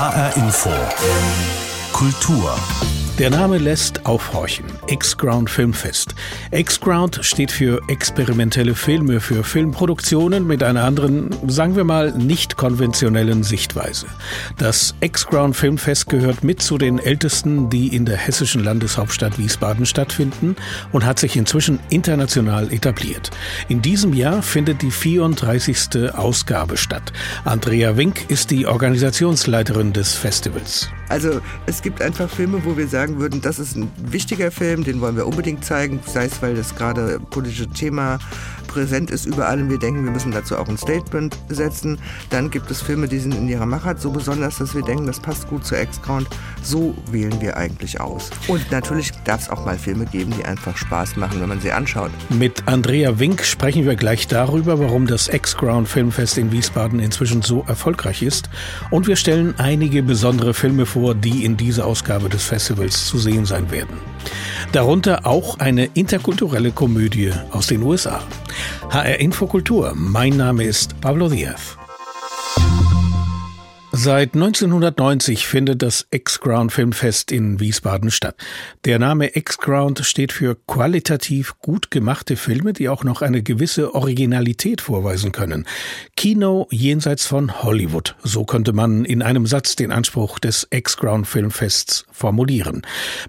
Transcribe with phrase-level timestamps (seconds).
[0.00, 1.69] HR Info.
[2.00, 2.56] Kultur.
[3.18, 4.64] Der Name lässt aufhorchen.
[4.86, 6.14] X-Ground Filmfest.
[6.50, 13.42] X-Ground steht für experimentelle Filme, für Filmproduktionen mit einer anderen, sagen wir mal, nicht konventionellen
[13.42, 14.06] Sichtweise.
[14.56, 20.56] Das X-Ground Filmfest gehört mit zu den ältesten, die in der hessischen Landeshauptstadt Wiesbaden stattfinden
[20.92, 23.30] und hat sich inzwischen international etabliert.
[23.68, 26.14] In diesem Jahr findet die 34.
[26.14, 27.12] Ausgabe statt.
[27.44, 30.88] Andrea Wink ist die Organisationsleiterin des Festivals.
[31.10, 35.00] Also es gibt einfach Filme, wo wir sagen würden, das ist ein wichtiger Film, den
[35.00, 38.18] wollen wir unbedingt zeigen, sei es, weil das gerade politische Thema
[38.70, 41.98] präsent ist überall und wir denken, wir müssen dazu auch ein Statement setzen.
[42.30, 45.18] Dann gibt es Filme, die sind in ihrer Machart so besonders, dass wir denken, das
[45.18, 46.28] passt gut zu X-Count.
[46.62, 48.30] So wählen wir eigentlich aus.
[48.46, 51.72] Und natürlich darf es auch mal Filme geben, die einfach Spaß machen, wenn man sie
[51.72, 52.10] anschaut.
[52.28, 57.64] Mit Andrea Wink sprechen wir gleich darüber, warum das X-Ground Filmfest in Wiesbaden inzwischen so
[57.66, 58.48] erfolgreich ist.
[58.90, 63.46] Und wir stellen einige besondere Filme vor, die in dieser Ausgabe des Festivals zu sehen
[63.46, 63.98] sein werden.
[64.72, 68.20] Darunter auch eine interkulturelle Komödie aus den USA.
[68.90, 69.92] HR Infokultur.
[69.96, 71.79] Mein Name ist Pablo Diaz.
[74.02, 78.34] Seit 1990 findet das X-Ground Filmfest in Wiesbaden statt.
[78.86, 84.80] Der Name X-Ground steht für qualitativ gut gemachte Filme, die auch noch eine gewisse Originalität
[84.80, 85.66] vorweisen können.
[86.16, 88.16] Kino jenseits von Hollywood.
[88.22, 92.80] So könnte man in einem Satz den Anspruch des X-Ground Filmfests formulieren.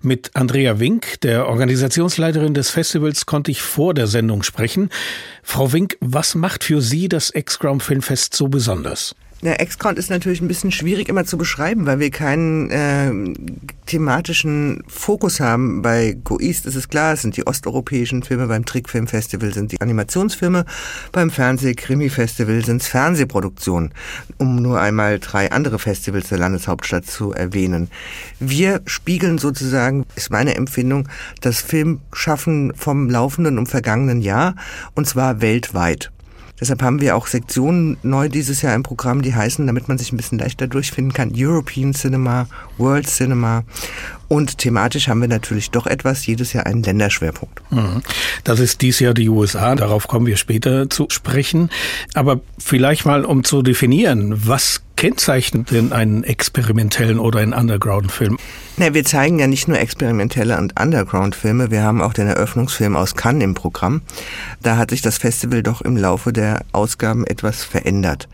[0.02, 4.90] Mit Andrea Wink, der Organisationsleiterin des Festivals, konnte ich vor der Sendung sprechen.
[5.44, 9.16] Frau Wink, was macht für Sie das X-Ground Filmfest so besonders?
[9.44, 13.12] Der Ex-Count ist natürlich ein bisschen schwierig immer zu beschreiben, weil wir keinen äh,
[13.88, 15.82] thematischen Fokus haben.
[15.82, 19.82] Bei Go East ist es klar, es sind die osteuropäischen Filme, beim Trickfilmfestival sind die
[19.82, 20.66] Animationsfilme,
[21.12, 23.94] beim Fernseh-Krimi-Festival sind es Fernsehproduktionen,
[24.38, 27.90] um nur einmal drei andere Festivals der Landeshauptstadt zu erwähnen.
[28.40, 31.10] Wir spiegeln sozusagen, ist meine Empfindung,
[31.42, 34.56] das Filmschaffen vom laufenden und vergangenen Jahr,
[34.94, 36.12] und zwar weltweit.
[36.62, 40.14] Deshalb haben wir auch Sektionen neu dieses Jahr im Programm, die heißen, damit man sich
[40.14, 43.64] ein bisschen leichter durchfinden kann, European Cinema, World Cinema.
[44.28, 47.62] Und thematisch haben wir natürlich doch etwas, jedes Jahr einen Länderschwerpunkt.
[47.72, 48.04] Mhm.
[48.44, 51.70] Das ist dies Jahr die USA, darauf kommen wir später zu sprechen.
[52.14, 58.38] Aber vielleicht mal, um zu definieren, was kennzeichnet denn einen experimentellen oder einen Underground-Film?
[58.78, 63.16] Na, wir zeigen ja nicht nur experimentelle und Underground-Filme, wir haben auch den Eröffnungsfilm aus
[63.16, 64.04] Cannes im Programm.
[64.62, 68.30] Da hat sich das Festival doch im Laufe der Ausgaben etwas verändert.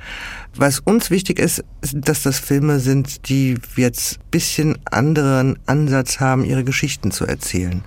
[0.57, 1.63] Was uns wichtig ist,
[1.94, 7.81] dass das Filme sind, die jetzt bisschen anderen Ansatz haben, ihre Geschichten zu erzählen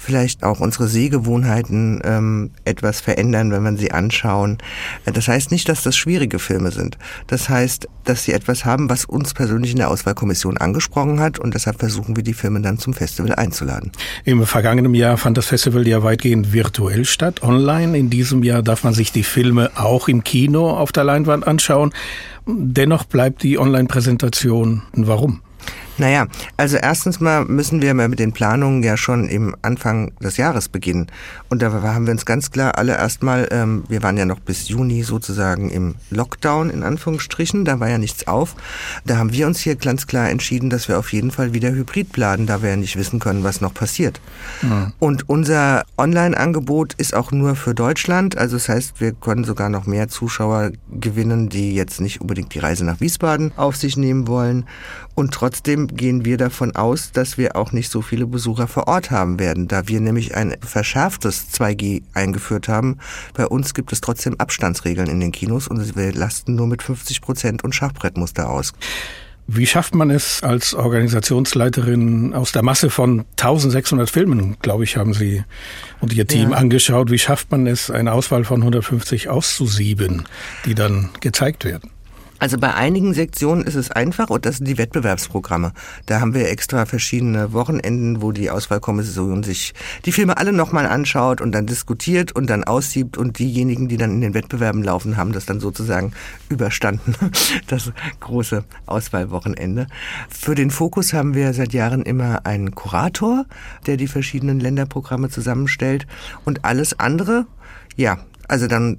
[0.00, 4.58] vielleicht auch unsere Sehgewohnheiten ähm, etwas verändern, wenn wir sie anschauen.
[5.04, 6.98] Äh, das heißt nicht, dass das schwierige Filme sind.
[7.26, 11.54] Das heißt, dass sie etwas haben, was uns persönlich in der Auswahlkommission angesprochen hat und
[11.54, 13.92] deshalb versuchen wir, die Filme dann zum Festival einzuladen.
[14.24, 17.96] Im vergangenen Jahr fand das Festival ja weitgehend virtuell statt, online.
[17.98, 21.92] In diesem Jahr darf man sich die Filme auch im Kino auf der Leinwand anschauen.
[22.46, 24.82] Dennoch bleibt die Online-Präsentation.
[24.94, 25.42] Warum?
[25.98, 26.26] Naja,
[26.56, 30.68] also erstens mal müssen wir mal mit den Planungen ja schon im Anfang des Jahres
[30.68, 31.08] beginnen.
[31.48, 34.68] Und da haben wir uns ganz klar alle erstmal, ähm, wir waren ja noch bis
[34.68, 38.54] Juni sozusagen im Lockdown in Anführungsstrichen, da war ja nichts auf.
[39.04, 42.12] Da haben wir uns hier ganz klar entschieden, dass wir auf jeden Fall wieder Hybrid
[42.12, 44.20] planen, da wir ja nicht wissen können, was noch passiert.
[44.62, 44.92] Mhm.
[44.98, 48.38] Und unser Online-Angebot ist auch nur für Deutschland.
[48.38, 52.60] Also das heißt, wir können sogar noch mehr Zuschauer gewinnen, die jetzt nicht unbedingt die
[52.60, 54.66] Reise nach Wiesbaden auf sich nehmen wollen.
[55.18, 59.10] Und trotzdem gehen wir davon aus, dass wir auch nicht so viele Besucher vor Ort
[59.10, 62.98] haben werden, da wir nämlich ein verschärftes 2G eingeführt haben.
[63.34, 67.20] Bei uns gibt es trotzdem Abstandsregeln in den Kinos und wir lasten nur mit 50
[67.20, 68.74] Prozent und Schachbrettmuster aus.
[69.48, 75.14] Wie schafft man es als Organisationsleiterin aus der Masse von 1600 Filmen, glaube ich, haben
[75.14, 75.42] Sie
[75.98, 76.58] und Ihr Team ja.
[76.58, 80.28] angeschaut, wie schafft man es, eine Auswahl von 150 auszusieben,
[80.64, 81.90] die dann gezeigt werden?
[82.38, 85.72] Also bei einigen Sektionen ist es einfach und das sind die Wettbewerbsprogramme.
[86.06, 89.74] Da haben wir extra verschiedene Wochenenden, wo die Auswahlkommission sich
[90.04, 94.12] die Filme alle nochmal anschaut und dann diskutiert und dann aussiebt und diejenigen, die dann
[94.12, 96.12] in den Wettbewerben laufen, haben das dann sozusagen
[96.48, 97.14] überstanden,
[97.66, 99.88] das große Auswahlwochenende.
[100.28, 103.46] Für den Fokus haben wir seit Jahren immer einen Kurator,
[103.86, 106.06] der die verschiedenen Länderprogramme zusammenstellt
[106.44, 107.46] und alles andere,
[107.96, 108.98] ja, also dann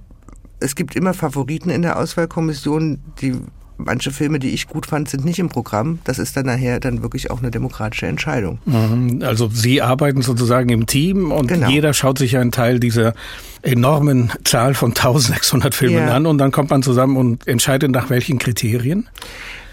[0.60, 3.36] es gibt immer Favoriten in der Auswahlkommission, die
[3.80, 6.00] manche Filme, die ich gut fand, sind nicht im Programm.
[6.04, 8.60] Das ist dann nachher dann wirklich auch eine demokratische Entscheidung.
[8.66, 9.22] Mhm.
[9.24, 11.70] Also Sie arbeiten sozusagen im Team und genau.
[11.70, 13.14] jeder schaut sich einen Teil dieser
[13.62, 16.14] enormen Zahl von 1600 Filmen ja.
[16.14, 19.08] an und dann kommt man zusammen und entscheidet nach welchen Kriterien?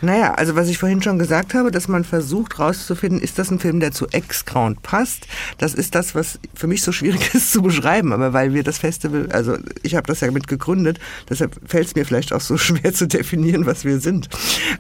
[0.02, 3.58] Naja, also was ich vorhin schon gesagt habe, dass man versucht rauszufinden, ist das ein
[3.58, 5.26] Film, der zu X-Crown passt?
[5.58, 8.78] Das ist das, was für mich so schwierig ist zu beschreiben, aber weil wir das
[8.78, 10.98] Festival, also ich habe das ja mit gegründet,
[11.31, 14.28] deshalb fällt es mir vielleicht auch so schwer zu definieren, was wir sind.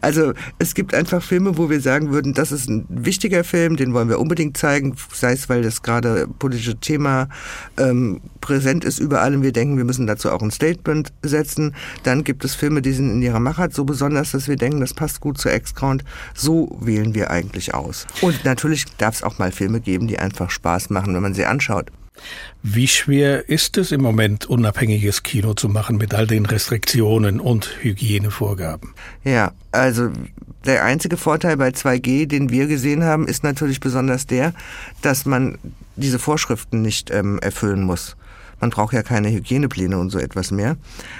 [0.00, 3.94] Also es gibt einfach Filme, wo wir sagen würden, das ist ein wichtiger Film, den
[3.94, 7.28] wollen wir unbedingt zeigen, sei es, weil das gerade politische Thema
[7.78, 11.74] ähm, präsent ist überall und wir denken, wir müssen dazu auch ein Statement setzen.
[12.02, 14.94] Dann gibt es Filme, die sind in ihrer Machart so besonders, dass wir denken, das
[14.94, 16.02] passt passt gut zu X-Count.
[16.34, 18.08] So wählen wir eigentlich aus.
[18.22, 21.44] Und natürlich darf es auch mal Filme geben, die einfach Spaß machen, wenn man sie
[21.44, 21.92] anschaut.
[22.64, 27.70] Wie schwer ist es im Moment, unabhängiges Kino zu machen mit all den Restriktionen und
[27.82, 28.94] Hygienevorgaben?
[29.22, 30.10] Ja, also
[30.64, 34.54] der einzige Vorteil bei 2G, den wir gesehen haben, ist natürlich besonders der,
[35.02, 35.58] dass man
[35.94, 38.16] diese Vorschriften nicht ähm, erfüllen muss.
[38.60, 40.76] Man braucht ja keine Hygienepläne und so etwas mehr.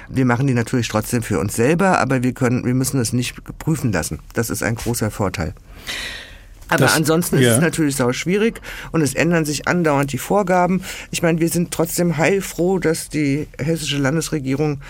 [0.09, 3.35] Wir machen die natürlich trotzdem für uns selber, aber wir können, wir müssen es nicht
[3.59, 4.21] prüfen lassen.
[4.33, 5.55] Das ist ein großer Vorteil.
[6.69, 7.51] Aber das, ansonsten ja.
[7.51, 8.61] ist es natürlich sau schwierig
[8.91, 10.83] und es ändern sich andauernd die Vorgaben.
[11.11, 14.81] Ich meine, wir sind trotzdem heilfroh, dass die hessische Landesregierung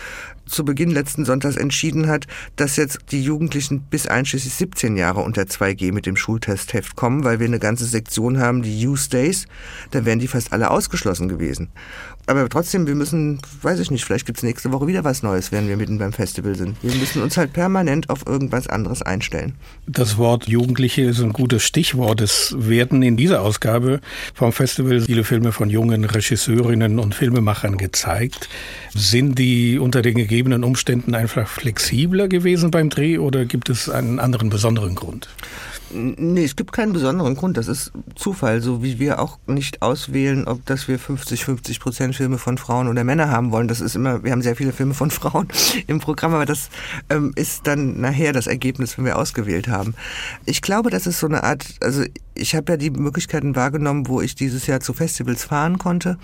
[0.47, 2.27] zu Beginn letzten Sonntags entschieden hat,
[2.57, 7.41] dass jetzt die Jugendlichen bis einschließlich 17 Jahre unter 2G mit dem Schultestheft kommen, weil
[7.41, 9.47] wir eine ganze Sektion haben, die Use Days.
[9.91, 11.69] Da wären die fast alle ausgeschlossen gewesen.
[12.29, 15.69] Aber trotzdem, wir müssen, weiß ich nicht, vielleicht gibt's nächste Woche wieder was Neues, wenn
[15.69, 16.77] wir mitten beim Festival sind.
[16.83, 19.55] Wir müssen uns halt permanent auf irgendwas anderes einstellen.
[19.87, 22.21] Das Wort Jugendliche ist ein gutes Stichwort.
[22.21, 24.01] Es werden in dieser Ausgabe
[24.35, 28.49] vom Festival viele Filme von jungen Regisseurinnen und Filmemachern gezeigt.
[28.93, 34.21] Sind die unter den gegebenen Umständen einfach flexibler gewesen beim Dreh oder gibt es einen
[34.21, 35.31] anderen besonderen Grund?
[35.91, 37.57] Nee, es gibt keinen besonderen Grund.
[37.57, 42.17] Das ist Zufall, so wie wir auch nicht auswählen, ob dass wir 50, 50 Prozent
[42.17, 43.67] Filme von Frauen oder Männern haben wollen.
[43.67, 45.49] Das ist immer, wir haben sehr viele Filme von Frauen
[45.87, 46.69] im Programm, aber das
[47.09, 49.95] ähm, ist dann nachher das Ergebnis, wenn wir ausgewählt haben.
[50.45, 52.05] Ich glaube, das ist so eine Art, also
[52.35, 56.19] ich habe ja die Möglichkeiten wahrgenommen, wo ich dieses Jahr zu Festivals fahren konnte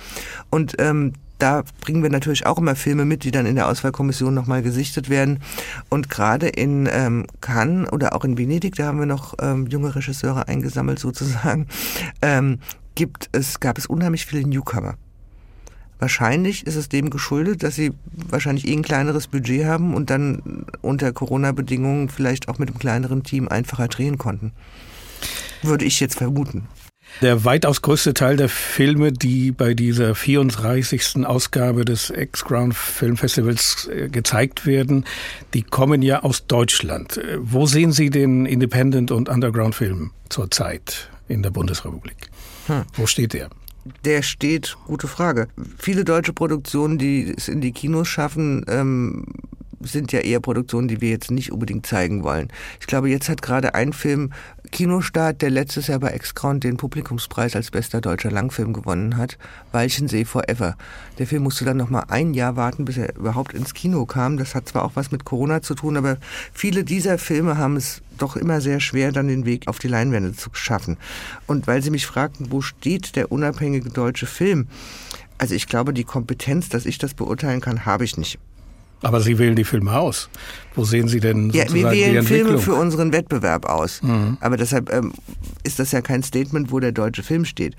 [0.50, 4.32] und ähm, da bringen wir natürlich auch immer Filme mit, die dann in der Auswahlkommission
[4.32, 5.40] nochmal gesichtet werden.
[5.88, 9.94] Und gerade in ähm, Cannes oder auch in Venedig, da haben wir noch ähm, junge
[9.94, 11.66] Regisseure eingesammelt sozusagen,
[12.22, 12.60] ähm,
[12.94, 14.94] gibt es, gab es unheimlich viele Newcomer.
[15.98, 17.92] Wahrscheinlich ist es dem geschuldet, dass sie
[18.28, 23.22] wahrscheinlich eh ein kleineres Budget haben und dann unter Corona-Bedingungen vielleicht auch mit einem kleineren
[23.24, 24.52] Team einfacher drehen konnten.
[25.62, 26.68] Würde ich jetzt vermuten.
[27.20, 31.24] Der weitaus größte Teil der Filme, die bei dieser 34.
[31.24, 35.04] Ausgabe des X-Ground Film Festivals äh, gezeigt werden,
[35.54, 37.18] die kommen ja aus Deutschland.
[37.18, 42.30] Äh, wo sehen Sie den Independent- und Underground-Film zurzeit in der Bundesrepublik?
[42.66, 42.82] Hm.
[42.94, 43.50] Wo steht der?
[44.04, 45.48] Der steht, gute Frage.
[45.78, 49.26] Viele deutsche Produktionen, die es in die Kinos schaffen, ähm,
[49.80, 52.48] sind ja eher Produktionen, die wir jetzt nicht unbedingt zeigen wollen.
[52.80, 54.32] Ich glaube, jetzt hat gerade ein Film
[54.72, 59.36] Kinostart, der letztes Jahr bei X-Crown den Publikumspreis als bester deutscher Langfilm gewonnen hat,
[59.70, 60.76] Walchensee Forever.
[61.18, 64.38] Der Film musste dann noch mal ein Jahr warten, bis er überhaupt ins Kino kam.
[64.38, 66.16] Das hat zwar auch was mit Corona zu tun, aber
[66.54, 70.32] viele dieser Filme haben es doch immer sehr schwer, dann den Weg auf die Leinwände
[70.32, 70.96] zu schaffen.
[71.46, 74.68] Und weil Sie mich fragten, wo steht der unabhängige deutsche Film?
[75.36, 78.38] Also ich glaube, die Kompetenz, dass ich das beurteilen kann, habe ich nicht.
[79.02, 80.28] Aber Sie wählen die Filme aus.
[80.74, 84.02] Wo sehen Sie denn ja, sozusagen wir wählen Filme für unseren Wettbewerb aus.
[84.02, 84.38] Mhm.
[84.40, 85.12] Aber deshalb ähm,
[85.64, 87.76] ist das ja kein Statement, wo der deutsche Film steht.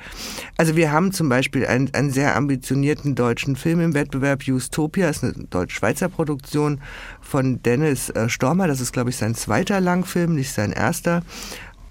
[0.57, 5.23] Also wir haben zum Beispiel einen, einen sehr ambitionierten deutschen Film im Wettbewerb, Justopia, ist
[5.23, 6.81] eine deutsch-schweizer Produktion
[7.21, 8.67] von Dennis äh, Stormer.
[8.67, 11.23] Das ist, glaube ich, sein zweiter Langfilm, nicht sein erster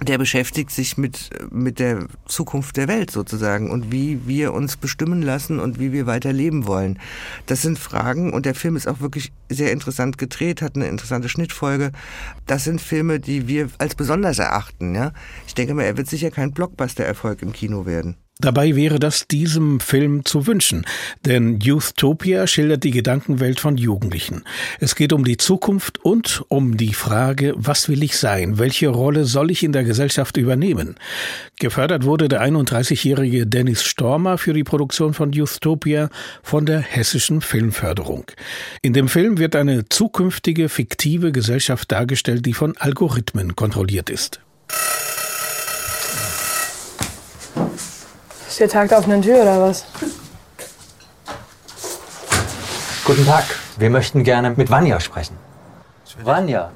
[0.04, 5.22] der beschäftigt sich mit, mit der Zukunft der Welt sozusagen und wie wir uns bestimmen
[5.22, 6.98] lassen und wie wir weiter leben wollen.
[7.46, 11.28] Das sind Fragen und der Film ist auch wirklich sehr interessant gedreht, hat eine interessante
[11.28, 11.92] Schnittfolge.
[12.46, 14.94] Das sind Filme, die wir als besonders erachten.
[14.94, 15.12] Ja?
[15.46, 18.16] Ich denke mal, er wird sicher kein Blockbuster-Erfolg im Kino werden.
[18.38, 20.86] Dabei wäre das diesem Film zu wünschen,
[21.24, 24.42] denn Youthtopia schildert die Gedankenwelt von Jugendlichen.
[24.80, 28.58] Es geht um die Zukunft und um die Frage, was will ich sein?
[28.58, 30.96] Welche Rolle soll ich in der Gesellschaft übernehmen?
[31.60, 36.08] Gefördert wurde der 31-jährige Dennis Stormer für die Produktion von Youthtopia
[36.42, 38.24] von der Hessischen Filmförderung.
[38.80, 44.40] In dem Film wird eine zukünftige fiktive Gesellschaft dargestellt, die von Algorithmen kontrolliert ist.
[48.52, 49.86] Ist der Tag der offenen Tür oder was?
[53.02, 53.44] Guten Tag.
[53.78, 55.38] Wir möchten gerne mit Vanya sprechen.
[56.22, 56.70] Vanya.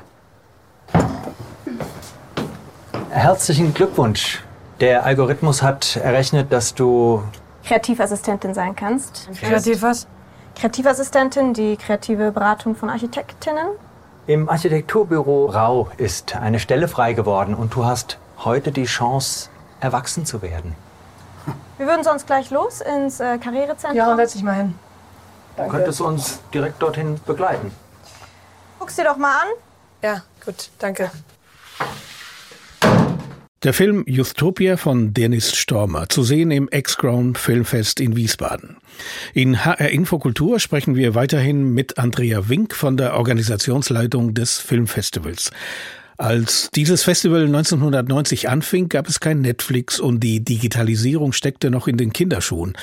[3.10, 4.42] Herzlichen Glückwunsch.
[4.80, 7.22] Der Algorithmus hat errechnet, dass du
[7.62, 9.28] Kreativassistentin sein kannst.
[9.38, 10.06] Kreativ was?
[10.54, 13.66] Kreativassistentin, die kreative Beratung von Architektinnen.
[14.26, 20.24] Im Architekturbüro Rau ist eine Stelle frei geworden und du hast heute die Chance, erwachsen
[20.24, 20.74] zu werden.
[21.78, 23.96] Wir würden sonst gleich los ins äh, Karrierezentrum.
[23.96, 24.74] Ja, setz dich mal hin.
[25.56, 27.70] Du könntest uns direkt dorthin begleiten.
[28.78, 29.48] Guck's dir doch mal an.
[30.02, 31.10] Ja, gut, danke.
[33.62, 38.76] Der Film Youthopia von Dennis Stormer, zu sehen im X-Crown Filmfest in Wiesbaden.
[39.34, 45.50] In HR Infokultur sprechen wir weiterhin mit Andrea Wink von der Organisationsleitung des Filmfestivals.
[46.18, 51.98] Als dieses Festival 1990 anfing, gab es kein Netflix und die Digitalisierung steckte noch in
[51.98, 52.74] den Kinderschuhen.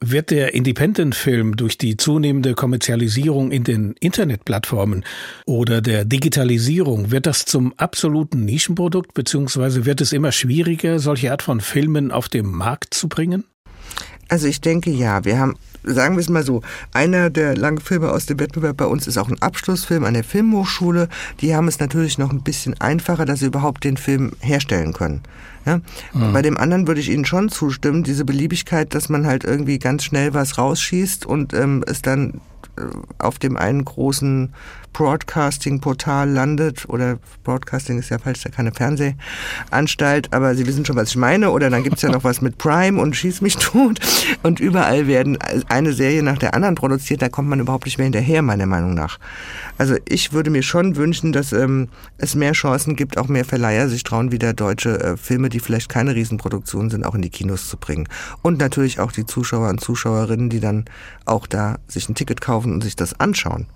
[0.00, 5.04] Wird der Independent-Film durch die zunehmende Kommerzialisierung in den Internetplattformen
[5.44, 11.42] oder der Digitalisierung, wird das zum absoluten Nischenprodukt, beziehungsweise wird es immer schwieriger, solche Art
[11.42, 13.42] von Filmen auf den Markt zu bringen?
[14.28, 18.26] Also ich denke ja, wir haben, sagen wir es mal so, einer der Langfilme aus
[18.26, 21.08] dem Wettbewerb bei uns ist auch ein Abschlussfilm an der Filmhochschule.
[21.40, 25.22] Die haben es natürlich noch ein bisschen einfacher, dass sie überhaupt den Film herstellen können.
[25.66, 25.80] Ja?
[26.12, 26.32] Mhm.
[26.32, 30.04] Bei dem anderen würde ich Ihnen schon zustimmen, diese Beliebigkeit, dass man halt irgendwie ganz
[30.04, 32.40] schnell was rausschießt und ähm, es dann
[33.18, 34.52] auf dem einen großen
[34.92, 41.10] Broadcasting-Portal landet, oder Broadcasting ist ja falsch, da keine Fernsehanstalt, aber Sie wissen schon, was
[41.10, 44.00] ich meine, oder dann gibt's ja noch was mit Prime und Schieß mich tot
[44.42, 45.38] und überall werden
[45.68, 48.94] eine Serie nach der anderen produziert, da kommt man überhaupt nicht mehr hinterher, meiner Meinung
[48.94, 49.18] nach.
[49.76, 53.88] Also ich würde mir schon wünschen, dass ähm, es mehr Chancen gibt, auch mehr Verleiher
[53.88, 57.68] sich trauen, wieder deutsche äh, Filme, die vielleicht keine Riesenproduktionen sind, auch in die Kinos
[57.68, 58.08] zu bringen.
[58.42, 60.86] Und natürlich auch die Zuschauer und Zuschauerinnen, die dann
[61.24, 63.66] auch da sich ein Ticket kaufen und sich das anschauen.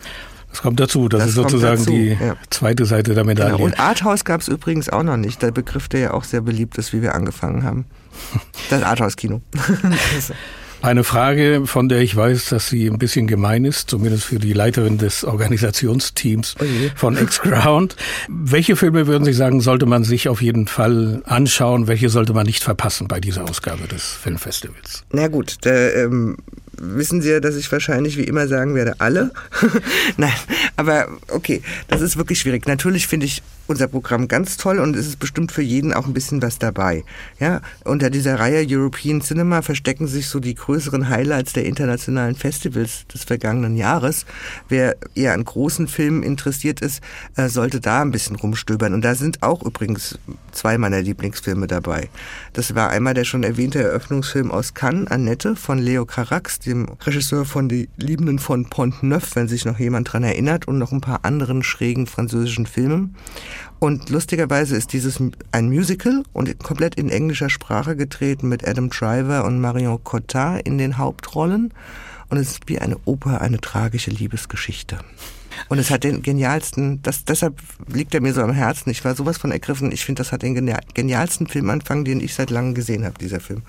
[0.53, 1.09] Das kommt dazu.
[1.09, 2.37] Das, das ist sozusagen dazu, die ja.
[2.51, 3.53] zweite Seite der Medaille.
[3.53, 3.65] Genau.
[3.65, 5.41] Und Arthouse gab es übrigens auch noch nicht.
[5.41, 7.87] Der Begriff, der ja auch sehr beliebt ist, wie wir angefangen haben.
[8.71, 9.41] Das Arthouse-Kino.
[10.83, 14.53] Eine Frage, von der ich weiß, dass sie ein bisschen gemein ist, zumindest für die
[14.53, 16.65] Leiterin des Organisationsteams oh
[16.97, 17.95] von X-Ground.
[18.29, 21.87] Welche Filme würden Sie sagen, sollte man sich auf jeden Fall anschauen?
[21.87, 25.05] Welche sollte man nicht verpassen bei dieser Ausgabe des Filmfestivals?
[25.13, 26.39] Na gut, da, ähm,
[26.83, 29.31] wissen Sie ja, dass ich wahrscheinlich wie immer sagen werde, alle.
[30.17, 30.33] Nein,
[30.77, 32.67] aber okay, das ist wirklich schwierig.
[32.67, 36.13] Natürlich finde ich unser Programm ganz toll und es ist bestimmt für jeden auch ein
[36.13, 37.05] bisschen was dabei.
[37.39, 43.07] Ja, unter dieser Reihe European Cinema verstecken sich so die größeren Highlights der internationalen Festivals
[43.07, 44.27] des vergangenen Jahres.
[44.69, 47.03] Wer eher an großen Filmen interessiert ist,
[47.37, 48.95] äh, sollte da ein bisschen rumstöbern.
[48.95, 50.19] Und da sind auch übrigens
[50.51, 52.09] zwei meiner Lieblingsfilme dabei.
[52.53, 57.45] Das war einmal der schon erwähnte Eröffnungsfilm aus Cannes, Annette von Leo Carax, dem Regisseur
[57.45, 61.25] von Die Liebenden von Pont-Neuf, wenn sich noch jemand dran erinnert, und noch ein paar
[61.25, 63.15] anderen schrägen französischen Filmen.
[63.79, 69.45] Und lustigerweise ist dieses ein Musical und komplett in englischer Sprache getreten mit Adam Driver
[69.45, 71.75] und Marion Cotard in den Hauptrollen.
[72.31, 74.99] Und es ist wie eine Oper, eine tragische Liebesgeschichte.
[75.69, 78.89] Und es hat den genialsten, das, deshalb liegt er mir so am Herzen.
[78.91, 79.93] Ich war sowas von ergriffen.
[79.93, 80.55] Ich finde, das hat den
[80.95, 83.63] genialsten Filmanfang, den ich seit langem gesehen habe, dieser Film.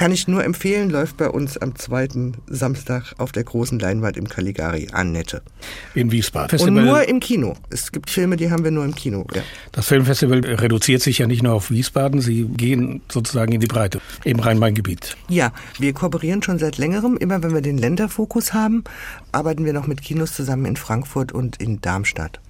[0.00, 4.30] Kann ich nur empfehlen, läuft bei uns am zweiten Samstag auf der großen Leinwand im
[4.30, 4.88] Caligari.
[4.92, 5.42] Annette.
[5.94, 6.48] In Wiesbaden.
[6.48, 7.54] Festival Und nur im Kino.
[7.68, 9.26] Es gibt Filme, die haben wir nur im Kino.
[9.34, 9.42] Ja.
[9.72, 14.00] Das Filmfestival reduziert sich ja nicht nur auf Wiesbaden, Sie gehen sozusagen in die Breite
[14.24, 15.18] im Rhein-Main-Gebiet.
[15.28, 17.18] Ja, wir kooperieren schon seit längerem.
[17.18, 18.84] Immer wenn wir den Länderfokus haben,
[19.32, 22.40] arbeiten wir noch mit Kinos zusammen in Frankfurt und in Darmstadt.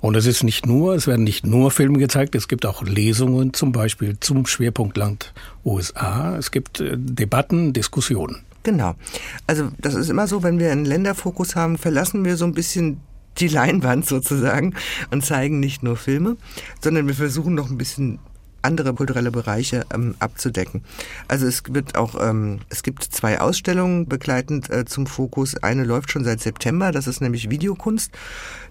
[0.00, 3.52] Und es ist nicht nur, es werden nicht nur Filme gezeigt, es gibt auch Lesungen
[3.52, 5.32] zum Beispiel zum Schwerpunktland
[5.64, 6.36] USA.
[6.36, 8.42] Es gibt äh, Debatten, Diskussionen.
[8.62, 8.94] Genau.
[9.46, 13.00] Also das ist immer so, wenn wir einen Länderfokus haben, verlassen wir so ein bisschen
[13.38, 14.74] die Leinwand sozusagen
[15.10, 16.36] und zeigen nicht nur Filme,
[16.80, 18.18] sondern wir versuchen noch ein bisschen
[18.64, 20.84] andere kulturelle Bereiche ähm, abzudecken.
[21.28, 25.56] Also es wird auch, ähm, es gibt zwei Ausstellungen begleitend äh, zum Fokus.
[25.62, 28.12] Eine läuft schon seit September, das ist nämlich Videokunst.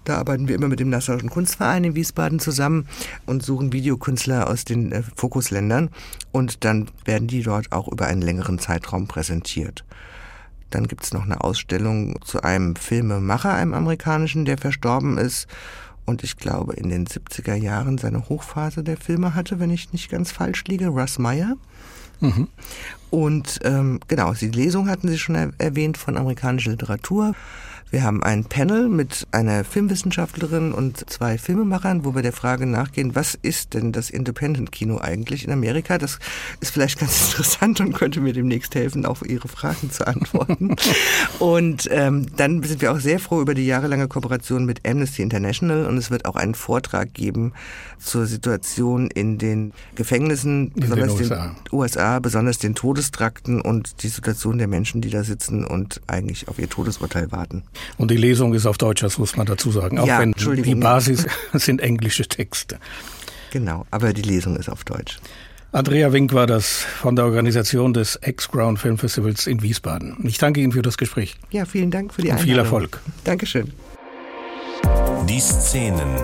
[0.04, 2.88] Da arbeiten wir immer mit dem Nassauischen Kunstverein in Wiesbaden zusammen
[3.26, 5.90] und suchen Videokünstler aus den äh, Fokusländern
[6.32, 9.86] und dann werden die dort auch über einen längeren Zeitraum präsentiert.
[10.72, 15.48] Dann gibt es noch eine Ausstellung zu einem Filmemacher, einem amerikanischen, der verstorben ist
[16.06, 20.10] und ich glaube in den 70er Jahren seine Hochphase der Filme hatte, wenn ich nicht
[20.10, 21.56] ganz falsch liege, Russ Meyer.
[22.20, 22.48] Mhm.
[23.10, 27.36] Und ähm, genau, die Lesung hatten Sie schon er erwähnt von amerikanischer Literatur.
[27.94, 33.14] Wir haben ein Panel mit einer Filmwissenschaftlerin und zwei Filmemachern, wo wir der Frage nachgehen,
[33.14, 36.00] was ist denn das Independent-Kino eigentlich in Amerika?
[36.00, 36.18] Das
[36.60, 40.76] ist vielleicht ganz interessant und könnte mir demnächst helfen, auf Ihre Fragen zu antworten.
[41.38, 45.86] und ähm, dann sind wir auch sehr froh über die jahrelange Kooperation mit Amnesty International
[45.86, 47.54] und es wird auch einen Vortrag geben
[48.00, 51.56] zur Situation in den Gefängnissen, in besonders den USA.
[51.72, 56.48] den USA, besonders den Todestrakten und die Situation der Menschen, die da sitzen und eigentlich
[56.48, 57.62] auf ihr Todesurteil warten.
[57.98, 60.00] Und die Lesung ist auf Deutsch, das muss man dazu sagen.
[60.00, 62.80] Auch Ja, wenn die Basis sind englische Texte.
[63.52, 65.20] Genau, aber die Lesung ist auf Deutsch.
[65.72, 70.18] Andrea Wink war das von der Organisation des X-Ground Film Festivals in Wiesbaden.
[70.24, 71.36] Ich danke Ihnen für das Gespräch.
[71.50, 72.50] Ja, vielen Dank für die Und Einladung.
[72.52, 73.00] viel Erfolg.
[73.24, 73.74] Dankeschön.
[75.28, 76.16] Die Szenen,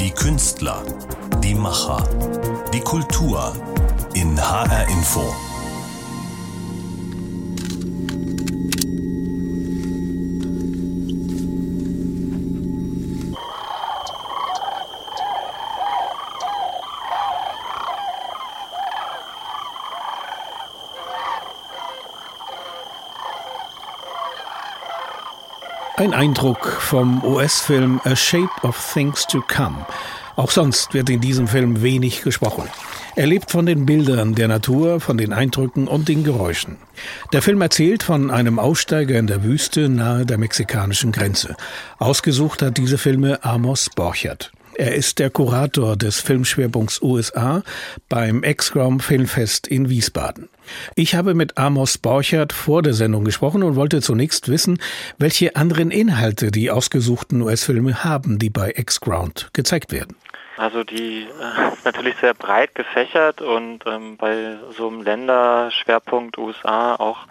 [0.00, 0.82] die Künstler,
[1.44, 2.02] die Macher,
[2.74, 3.54] die Kultur
[4.14, 5.32] in HR Info.
[25.98, 29.86] Ein Eindruck vom US-Film A Shape of Things to Come.
[30.36, 32.68] Auch sonst wird in diesem Film wenig gesprochen.
[33.14, 36.76] Er lebt von den Bildern der Natur, von den Eindrücken und den Geräuschen.
[37.32, 41.56] Der Film erzählt von einem Aussteiger in der Wüste nahe der mexikanischen Grenze.
[41.98, 44.52] Ausgesucht hat diese Filme Amos Borchert.
[44.78, 47.62] Er ist der Kurator des Filmschwerpunkts USA
[48.10, 50.50] beim X-Grom Filmfest in Wiesbaden.
[50.94, 54.78] Ich habe mit Amos Borchert vor der Sendung gesprochen und wollte zunächst wissen,
[55.16, 60.14] welche anderen Inhalte die ausgesuchten US-Filme haben, die bei X-Ground gezeigt werden.
[60.58, 66.96] Also die äh, ist natürlich sehr breit gefächert und ähm, bei so einem Länderschwerpunkt USA
[66.96, 67.26] auch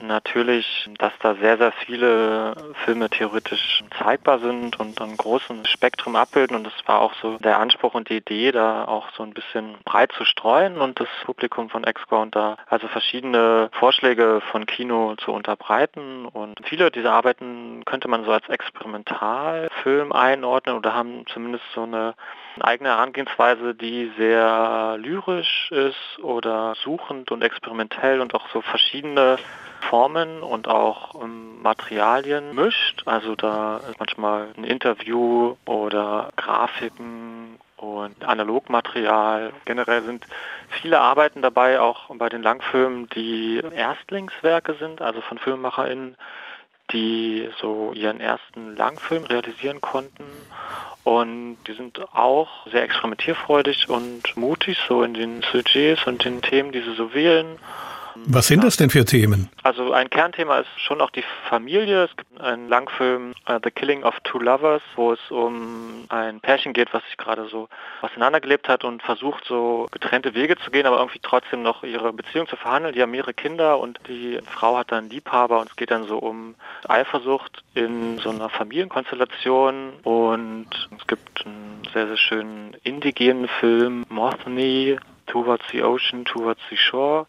[0.00, 6.56] natürlich, dass da sehr, sehr viele Filme theoretisch zeigbar sind und ein großen Spektrum abbilden.
[6.56, 9.76] Und das war auch so der Anspruch und die Idee, da auch so ein bisschen
[9.84, 15.32] breit zu streuen und das Publikum von X-Ground da also verschiedene Vorschläge von Kino zu
[15.32, 16.26] unterbreiten.
[16.26, 22.14] Und viele dieser Arbeiten könnte man so als Experimentalfilm einordnen oder haben zumindest so eine
[22.60, 29.38] eigene Herangehensweise, die sehr lyrisch ist oder suchend und experimentell und auch so verschiedene
[29.80, 33.02] Formen und auch ähm, Materialien mischt.
[33.06, 39.52] Also da ist manchmal ein Interview oder Grafiken und Analogmaterial.
[39.64, 40.26] Generell sind
[40.68, 46.16] viele Arbeiten dabei, auch bei den Langfilmen, die Erstlingswerke sind, also von FilmemacherInnen,
[46.92, 50.24] die so ihren ersten Langfilm realisieren konnten.
[51.04, 56.72] Und die sind auch sehr experimentierfreudig und mutig so in den Sujets und den Themen,
[56.72, 57.58] die sie so wählen.
[58.26, 59.48] Was sind das denn für Themen?
[59.62, 62.04] Also ein Kernthema ist schon auch die Familie.
[62.04, 66.72] Es gibt einen Langfilm uh, The Killing of Two Lovers, wo es um ein Pärchen
[66.72, 67.68] geht, was sich gerade so
[68.02, 72.48] auseinandergelebt hat und versucht so getrennte Wege zu gehen, aber irgendwie trotzdem noch ihre Beziehung
[72.48, 72.94] zu verhandeln.
[72.94, 76.18] Die haben mehrere Kinder und die Frau hat dann Liebhaber und es geht dann so
[76.18, 76.54] um
[76.86, 84.98] Eifersucht in so einer Familienkonstellation und es gibt einen sehr, sehr schönen indigenen Film, Mothny,
[85.26, 87.26] Towards the Ocean, Towards the Shore.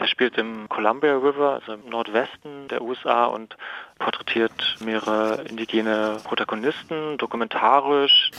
[0.00, 3.56] Der spielt im Columbia River, also im Nordwesten der USA und
[3.98, 8.30] porträtiert mehrere indigene Protagonisten, dokumentarisch.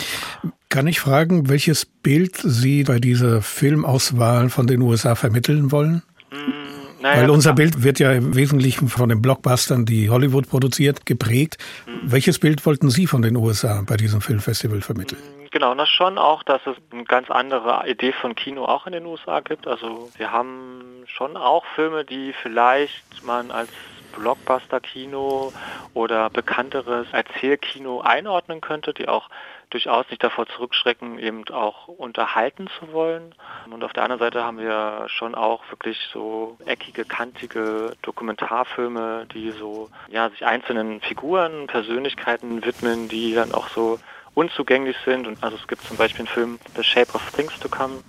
[0.70, 6.02] Kann ich fragen, welches Bild Sie bei dieser Filmauswahl von den USA vermitteln wollen?
[6.32, 10.48] Mm, naja, Weil unser das- Bild wird ja im Wesentlichen von den Blockbustern, die Hollywood
[10.50, 11.58] produziert, geprägt.
[12.04, 15.20] Welches Bild wollten Sie von den USA bei diesem Filmfestival vermitteln?
[15.52, 19.06] Genau, na schon auch, dass es eine ganz andere Idee von Kino auch in den
[19.06, 19.68] USA gibt.
[19.68, 23.72] Also wir haben schon auch Filme, die vielleicht man als
[24.16, 25.54] Blockbuster-Kino
[25.94, 29.30] oder bekannteres Erzählkino einordnen könnte, die auch
[29.70, 33.36] durchaus nicht davor zurückschrecken, eben auch unterhalten zu wollen.
[33.70, 39.52] Und auf der anderen Seite haben wir schon auch wirklich so eckige, kantige Dokumentarfilme, die
[39.52, 44.00] so ja sich einzelnen Figuren, Persönlichkeiten widmen, die dann auch so
[44.34, 45.28] unzugänglich sind.
[45.28, 48.04] Und also es gibt zum Beispiel einen Film The Shape of Things to Come,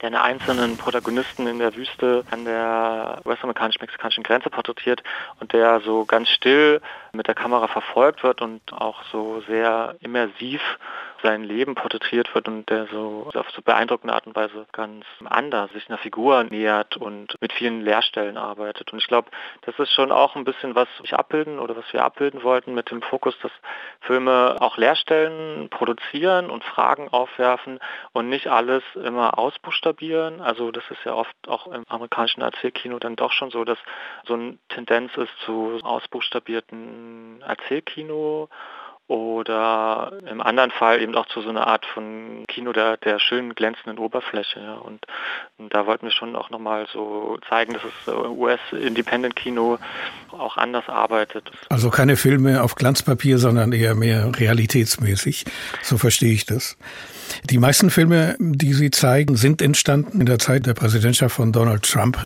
[0.00, 5.02] der einen einzelnen Protagonisten in der Wüste an der US-amerikanisch-mexikanischen Grenze porträtiert
[5.40, 6.80] und der so ganz still
[7.12, 10.60] mit der Kamera verfolgt wird und auch so sehr immersiv
[11.24, 15.72] sein Leben porträtiert wird und der so auf so beeindruckende Art und Weise ganz anders
[15.72, 18.92] sich einer Figur nähert und mit vielen Leerstellen arbeitet.
[18.92, 19.30] Und ich glaube,
[19.62, 22.90] das ist schon auch ein bisschen, was ich abbilden oder was wir abbilden wollten mit
[22.90, 23.50] dem Fokus, dass
[24.00, 27.80] Filme auch Leerstellen produzieren und Fragen aufwerfen
[28.12, 30.42] und nicht alles immer ausbuchstabieren.
[30.42, 33.78] Also das ist ja oft auch im amerikanischen Erzählkino dann doch schon so, dass
[34.26, 38.50] so eine Tendenz ist zu ausbuchstabierten Erzählkino
[39.06, 43.54] oder im anderen Fall eben auch zu so einer Art von Kino der, der schönen
[43.54, 44.60] glänzenden Oberfläche.
[44.60, 44.74] Ja.
[44.76, 45.04] Und,
[45.58, 49.78] und da wollten wir schon auch nochmal so zeigen, dass das US-Independent-Kino
[50.32, 51.50] auch anders arbeitet.
[51.68, 55.44] Also keine Filme auf Glanzpapier, sondern eher mehr realitätsmäßig.
[55.82, 56.78] So verstehe ich das.
[57.50, 61.82] Die meisten Filme, die Sie zeigen, sind entstanden in der Zeit der Präsidentschaft von Donald
[61.82, 62.24] Trump.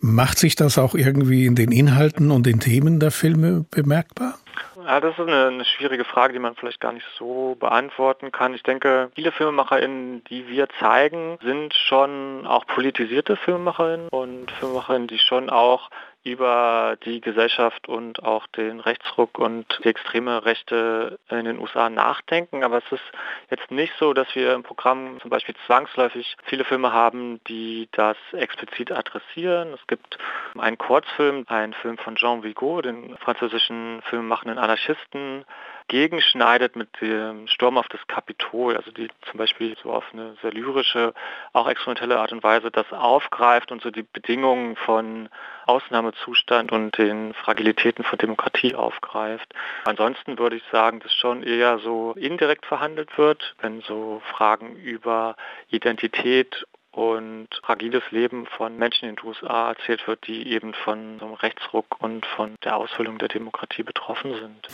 [0.00, 4.38] Macht sich das auch irgendwie in den Inhalten und den Themen der Filme bemerkbar?
[4.86, 8.52] Ja, das ist eine, eine, schwierige Frage, die man vielleicht gar nicht so beantworten kann.
[8.52, 15.18] Ich denke, viele FilmemacherInnen, die wir zeigen, sind schon auch politisierte FilmemacherInnen und FilmemacherInnen, die
[15.18, 15.88] schon auch
[16.24, 22.64] über die Gesellschaft und auch den Rechtsruck und die extreme Rechte in den USA nachdenken.
[22.64, 23.04] Aber es ist
[23.50, 28.16] jetzt nicht so, dass wir im Programm zum Beispiel zwangsläufig viele Filme haben, die das
[28.32, 29.74] explizit adressieren.
[29.74, 30.18] Es gibt
[30.58, 35.44] einen Kurzfilm, einen Film von Jean Vigo, den französischen filmmachenden Anarchisten,
[35.88, 40.52] gegenschneidet mit dem Sturm auf das Kapitol, also die zum Beispiel so auf eine sehr
[40.52, 41.14] lyrische,
[41.52, 45.28] auch experimentelle Art und Weise das aufgreift und so die Bedingungen von
[45.66, 49.54] Ausnahmezustand und den Fragilitäten von Demokratie aufgreift.
[49.84, 55.36] Ansonsten würde ich sagen, dass schon eher so indirekt verhandelt wird, wenn so Fragen über
[55.68, 61.34] Identität und fragiles Leben von Menschen in den USA erzählt wird, die eben von einem
[61.34, 64.68] Rechtsruck und von der Ausfüllung der Demokratie betroffen sind.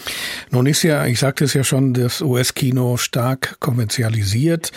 [0.50, 4.72] Nun ist ja, ich sagte es ja schon, das US-Kino stark konventionalisiert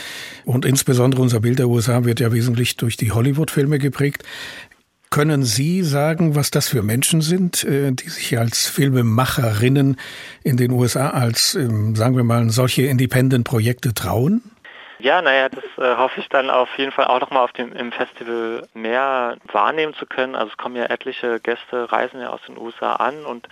[0.46, 4.24] und insbesondere unser Bild der USA wird ja wesentlich durch die Hollywood-Filme geprägt.
[5.10, 9.98] Können Sie sagen, was das für Menschen sind, äh, die sich als Filmemacherinnen
[10.44, 14.42] in den USA als, ähm, sagen wir mal, solche Independent-Projekte trauen?
[15.04, 17.92] Ja, naja, das äh, hoffe ich dann auf jeden Fall auch nochmal auf dem im
[17.92, 20.34] Festival mehr wahrnehmen zu können.
[20.34, 23.50] Also es kommen ja etliche Gäste, reisen ja aus den USA an und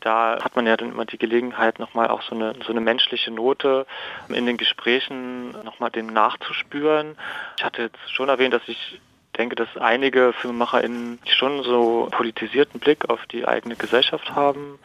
[0.00, 3.30] da hat man ja dann immer die Gelegenheit, nochmal auch so eine, so eine menschliche
[3.30, 3.84] Note
[4.30, 7.18] in den Gesprächen nochmal dem nachzuspüren.
[7.58, 8.98] Ich hatte jetzt schon erwähnt, dass ich
[9.36, 14.78] denke, dass einige FilmemacherInnen schon so politisierten Blick auf die eigene Gesellschaft haben.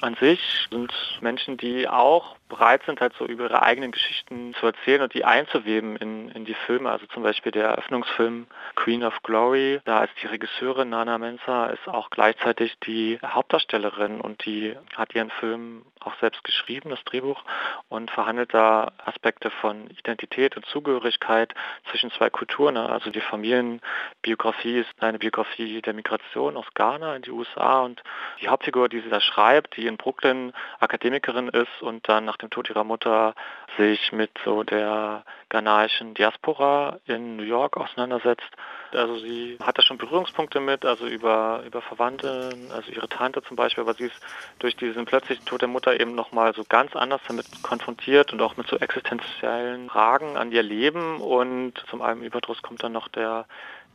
[0.00, 4.66] An sich sind Menschen, die auch bereit sind, halt so über ihre eigenen Geschichten zu
[4.66, 6.90] erzählen und die einzuweben in, in die Filme.
[6.90, 11.88] Also zum Beispiel der Eröffnungsfilm Queen of Glory, da ist die Regisseurin Nana Mensa, ist
[11.88, 17.42] auch gleichzeitig die Hauptdarstellerin und die hat ihren Film auch selbst geschrieben, das Drehbuch,
[17.88, 21.52] und verhandelt da Aspekte von Identität und Zugehörigkeit
[21.90, 22.76] zwischen zwei Kulturen.
[22.76, 28.02] Also die Familienbiografie ist eine Biografie der Migration aus Ghana in die USA und
[28.40, 32.48] die Hauptfigur, die sie da schreibt, die in Brooklyn Akademikerin ist und dann nach nach
[32.48, 33.34] dem Tod ihrer Mutter
[33.78, 38.50] sich mit so der ghanaischen Diaspora in New York auseinandersetzt.
[38.92, 43.56] Also sie hat da schon Berührungspunkte mit, also über, über Verwandte, also ihre Tante zum
[43.56, 44.20] Beispiel, aber sie ist
[44.58, 48.56] durch diesen plötzlichen Tod der Mutter eben nochmal so ganz anders damit konfrontiert und auch
[48.56, 53.46] mit so existenziellen Fragen an ihr Leben und zum einen Überdruss kommt dann noch der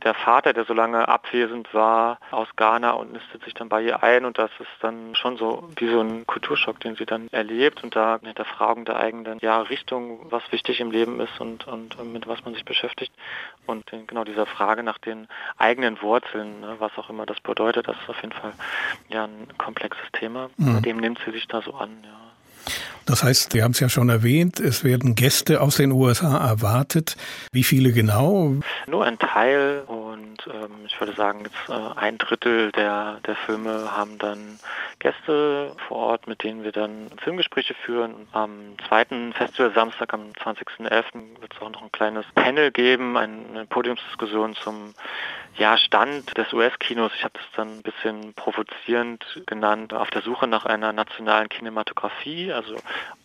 [0.04, 4.02] der Vater, der so lange abwesend war aus Ghana und nistet sich dann bei ihr
[4.02, 7.84] ein und das ist dann schon so wie so ein Kulturschock, den sie dann erlebt
[7.84, 12.12] und da Hinterfragen der eigenen ja, Richtung, was wichtig im Leben ist und, und, und
[12.12, 13.12] mit was man sich beschäftigt
[13.66, 17.96] und genau dieser Frage nach den eigenen Wurzeln, ne, was auch immer das bedeutet, das
[17.96, 18.52] ist auf jeden Fall
[19.08, 20.50] ja ein komplexes Thema.
[20.56, 20.82] Mhm.
[20.82, 22.31] Dem nimmt sie sich da so an, ja.
[23.06, 27.16] Das heißt, wir haben es ja schon erwähnt, es werden Gäste aus den USA erwartet.
[27.52, 28.54] Wie viele genau?
[28.86, 29.82] Nur ein Teil
[30.12, 34.58] und ähm, ich würde sagen, jetzt äh, ein Drittel der, der Filme haben dann
[34.98, 38.28] Gäste vor Ort, mit denen wir dann Filmgespräche führen.
[38.32, 41.40] Am zweiten Festival Samstag, am 20.11.
[41.40, 44.94] wird es auch noch ein kleines Panel geben, eine Podiumsdiskussion zum
[45.56, 47.12] ja, Stand des US-Kinos.
[47.14, 52.52] Ich habe das dann ein bisschen provozierend genannt, auf der Suche nach einer nationalen Kinematografie.
[52.52, 52.76] Also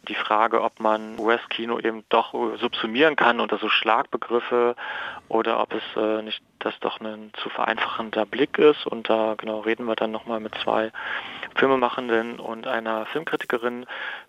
[0.08, 4.76] die Frage, ob man US-Kino eben doch subsumieren kann unter so Schlagbegriffe
[5.30, 8.86] oder ob es äh, nicht das doch ein zu vereinfachender Blick ist.
[8.86, 10.92] Und da genau reden wir dann nochmal mit zwei
[11.56, 13.86] Filmemachenden und einer Filmkritikerin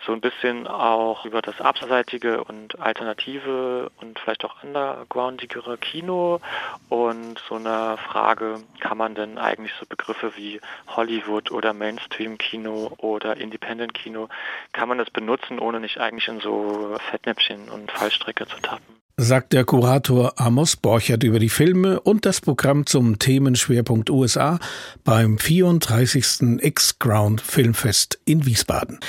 [0.07, 6.41] so ein bisschen auch über das abseitige und alternative und vielleicht auch undergroundigere Kino
[6.89, 13.37] und so eine Frage, kann man denn eigentlich so Begriffe wie Hollywood oder Mainstream-Kino oder
[13.37, 14.29] Independent-Kino,
[14.73, 19.08] kann man das benutzen, ohne nicht eigentlich in so Fettnäpfchen und Fallstrecke zu tappen?
[19.21, 24.61] Sagt der Kurator Amos Borchert über die Filme und das Programm zum Themenschwerpunkt USA
[25.03, 26.61] beim 34.
[26.63, 29.01] X-Ground Filmfest in Wiesbaden.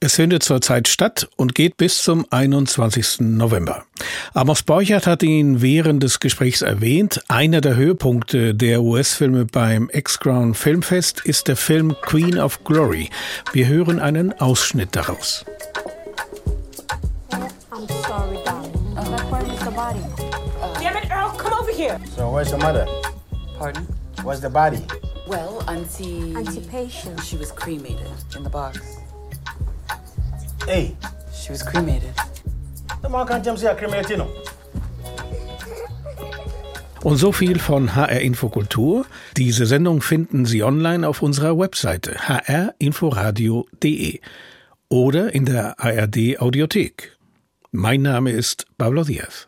[0.00, 3.20] Es findet zurzeit statt und geht bis zum 21.
[3.20, 3.84] November.
[4.32, 7.20] Amos Borchert hat ihn während des Gesprächs erwähnt.
[7.28, 13.10] Einer der Höhepunkte der US-Filme beim X-Crown Filmfest ist der Film Queen of Glory.
[13.52, 15.44] Wir hören einen Ausschnitt daraus.
[21.78, 21.98] Here.
[22.16, 22.86] So where's your mother?
[23.58, 23.86] Pardon?
[24.24, 24.84] Where's the body?
[25.26, 26.34] Well, Auntie...
[26.34, 27.22] Auntie Patient.
[27.22, 28.80] She was cremated in the box.
[30.66, 30.96] Hey.
[31.32, 32.12] She was cremated.
[33.00, 34.28] The man can't jump see a cremated, you know.
[37.04, 39.06] Und so viel von HR Infokultur.
[39.36, 44.20] Diese Sendung finden Sie online auf unserer Webseite hrinforadio.de.
[44.88, 47.16] oder in der ARD Audiothek.
[47.70, 49.47] Mein Name ist Pablo Diaz.